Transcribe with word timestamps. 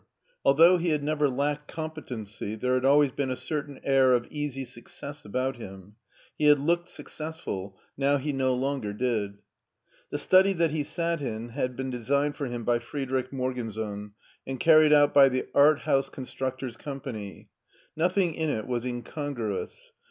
Although 0.43 0.77
he 0.77 0.89
had 0.89 1.03
never 1.03 1.29
lacked 1.29 1.67
competency 1.67 2.55
there 2.55 2.73
had 2.73 2.83
always 2.85 3.11
been 3.11 3.29
a 3.29 3.35
certain 3.35 3.79
air 3.83 4.13
of 4.13 4.25
easy 4.31 4.65
success 4.65 5.25
about 5.25 5.57
him. 5.57 5.95
He 6.39 6.45
had 6.45 6.57
looked 6.57 6.87
successful; 6.89 7.77
now 7.95 8.17
he 8.17 8.33
no 8.33 8.55
longer 8.55 8.93
did. 8.93 9.37
The 10.09 10.17
study 10.17 10.53
that 10.53 10.71
he 10.71 10.81
5at 10.81 11.21
in 11.21 11.49
had 11.49 11.75
been 11.75 11.91
designed 11.91 12.35
for 12.35 12.47
him 12.47 12.63
by 12.63 12.79
Frederich 12.79 13.29
Morgensohn 13.31 14.13
and 14.47 14.59
carried 14.59 14.91
out 14.91 15.13
by 15.13 15.29
the 15.29 15.43
Arthouseconstructors 15.53 16.79
Company. 16.79 17.49
Nothing 17.95 18.33
in 18.33 18.49
it 18.49 18.65
was 18.65 18.83
incongruous. 18.85 19.91